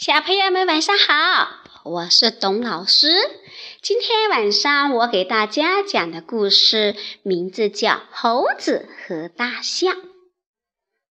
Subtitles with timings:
[0.00, 3.06] 小朋友们晚上好，我是董老师。
[3.82, 9.94] 今天晚上我给大家讲的故事名字叫《猴子和大象》。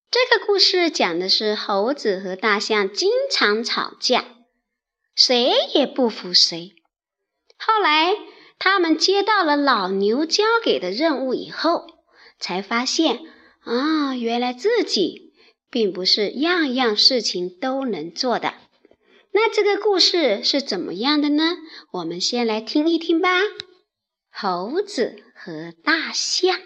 [0.10, 4.26] 这个故事讲的是猴子和大象经常吵架，
[5.14, 6.74] 谁也不服谁。
[7.60, 8.16] 后来
[8.58, 11.86] 他们接到了老牛交给的任务以后，
[12.40, 13.20] 才发现
[13.60, 15.32] 啊，原来自己
[15.70, 18.56] 并不是样样事情都能做的。
[19.32, 21.58] 那这个故事是怎么样的呢？
[21.92, 23.42] 我们先来听一听吧。
[24.32, 26.60] 猴子和大象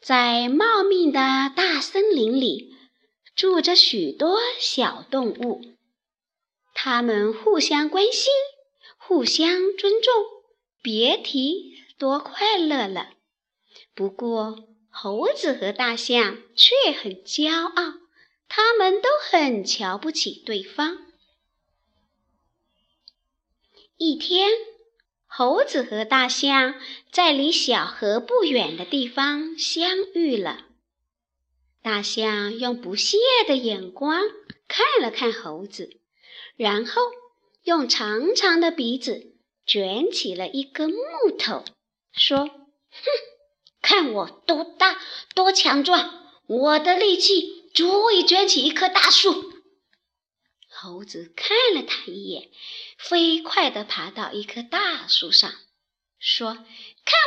[0.00, 2.74] 在茂密的大森林里
[3.34, 5.60] 住着许多小动物，
[6.74, 8.32] 它们互相关心，
[8.98, 10.12] 互相尊重，
[10.82, 13.10] 别提多快乐了。
[13.94, 18.03] 不过，猴子和大象却很骄傲。
[18.48, 20.98] 他们都很瞧不起对方。
[23.96, 24.50] 一天，
[25.26, 30.66] 猴子和大象在离小河不远的地方相遇了。
[31.82, 34.22] 大象用不屑的眼光
[34.66, 36.00] 看了看猴子，
[36.56, 37.02] 然后
[37.62, 39.34] 用长长的鼻子
[39.66, 41.64] 卷起了一根木头，
[42.12, 42.50] 说：“哼，
[43.80, 45.00] 看我多大，
[45.34, 49.52] 多强壮，我的力气。”足以卷起一棵大树。
[50.68, 52.50] 猴子看了他一眼，
[52.98, 55.52] 飞快地爬到一棵大树上，
[56.18, 56.64] 说：“看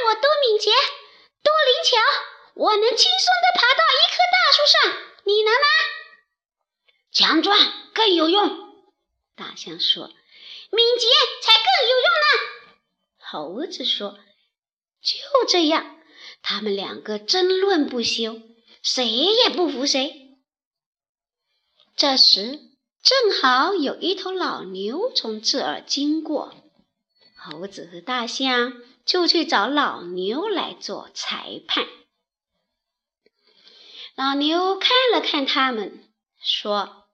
[0.08, 0.72] 我多敏捷，
[1.44, 1.98] 多灵巧，
[2.56, 5.68] 我能轻松地爬到一棵大树上，你能吗？”
[7.12, 7.58] 强壮
[7.94, 8.48] 更有用。
[9.36, 10.08] 大象说
[10.72, 11.08] ：“敏捷
[11.42, 12.28] 才更有用呢。”
[13.20, 14.18] 猴子说
[15.04, 15.96] ：“就这样。”
[16.44, 18.42] 他们两个争论不休，
[18.84, 20.27] 谁也不服谁。
[21.98, 22.60] 这时，
[23.02, 26.54] 正好有一头老牛从这儿经过，
[27.36, 31.88] 猴子和大象就去找老牛来做裁判。
[34.16, 36.08] 老牛看了看他们，
[36.40, 37.08] 说：“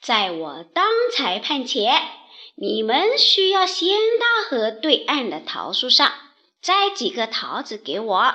[0.00, 1.92] 在我当裁判前，
[2.54, 6.12] 你们需要先到河对岸的桃树上
[6.60, 8.34] 摘几个桃子给我。”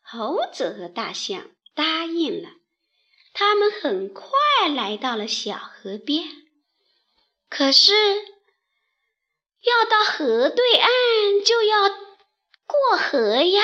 [0.00, 2.59] 猴子和大象答应了。
[3.40, 4.28] 他们很快
[4.76, 6.28] 来到了小河边，
[7.48, 7.94] 可是
[9.62, 10.90] 要到河对岸
[11.42, 13.62] 就要过河呀。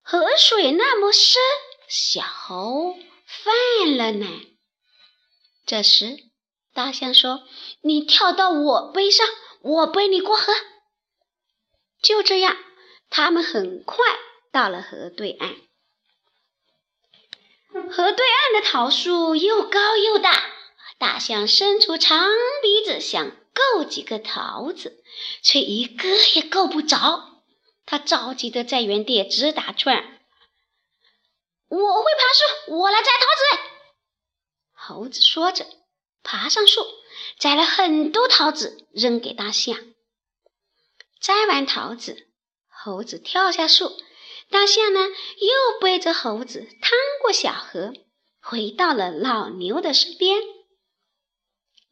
[0.00, 1.42] 河水那么深，
[1.88, 2.94] 小猴
[3.26, 4.28] 犯了难。
[5.66, 6.16] 这时，
[6.72, 7.42] 大象说
[7.82, 9.26] ：“你跳到我背上，
[9.60, 10.52] 我背你过河。”
[12.00, 12.56] 就这样，
[13.10, 14.04] 他们很快
[14.52, 15.56] 到了河对岸。
[17.74, 20.44] 河对岸的桃树又高又大，
[20.98, 22.28] 大象伸出长
[22.62, 25.02] 鼻子想够几个桃子，
[25.42, 27.42] 却一个也够不着。
[27.84, 30.20] 他着急的在原地直打转。
[31.68, 33.26] 我会爬树，我来摘桃
[33.58, 33.60] 子。
[34.72, 35.66] 猴子说着，
[36.22, 36.86] 爬上树，
[37.40, 39.76] 摘了很多桃子，扔给大象。
[41.20, 42.28] 摘完桃子，
[42.68, 43.90] 猴子跳下树。
[44.50, 46.90] 大象呢，又背着猴子趟
[47.22, 47.92] 过小河，
[48.40, 50.40] 回到了老牛的身边。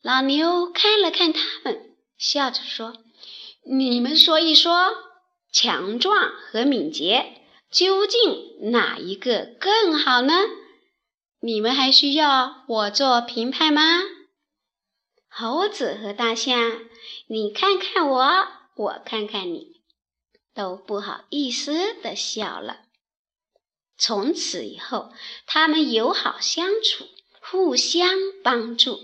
[0.02, 2.94] 老牛看了看他们，笑着说
[3.64, 4.92] ：“你们说一说，
[5.52, 10.34] 强壮和敏捷究竟哪一个更好呢？
[11.40, 14.02] 你们还需要我做评判吗？”
[15.28, 16.80] 猴子和大象，
[17.26, 18.46] 你看看我，
[18.76, 19.81] 我看看你。
[20.54, 22.80] 都不好意思的笑了。
[23.96, 25.12] 从此以后，
[25.46, 27.06] 他们友好相处，
[27.40, 28.08] 互相
[28.42, 28.98] 帮助，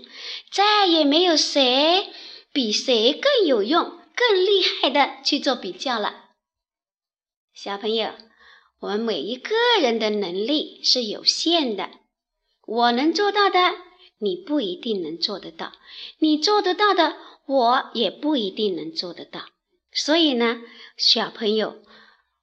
[0.51, 2.11] 再也没有谁
[2.51, 6.25] 比谁更有用、更厉害的去做比较了。
[7.53, 8.13] 小朋友，
[8.79, 11.89] 我们每一个人的能力是有限的，
[12.65, 13.75] 我能做到的，
[14.17, 15.73] 你不一定能做得到；
[16.19, 19.45] 你做得到的，我也不一定能做得到。
[19.91, 20.61] 所以呢，
[20.97, 21.81] 小朋友，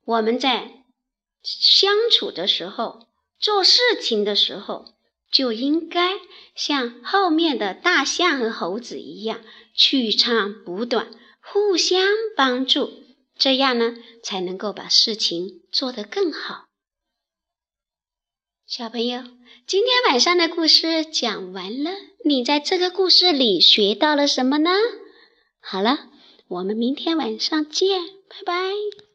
[0.05, 0.85] 我们在
[1.43, 3.07] 相处的时候、
[3.39, 4.95] 做事情的时候，
[5.31, 6.19] 就应该
[6.55, 9.41] 像后面的大象和猴子一样，
[9.75, 11.11] 取长补短，
[11.41, 12.03] 互相
[12.37, 12.91] 帮助，
[13.37, 16.65] 这样呢，才能够把事情做得更好。
[18.67, 19.23] 小朋友，
[19.69, 21.93] 今天晚上的故事讲完了，
[22.25, 24.71] 你在这个故事里学到了什么呢？
[25.61, 26.11] 好了。
[26.49, 29.06] 我们明天晚上见，拜拜。